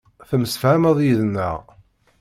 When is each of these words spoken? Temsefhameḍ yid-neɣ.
Temsefhameḍ 0.29 0.97
yid-neɣ. 1.05 1.57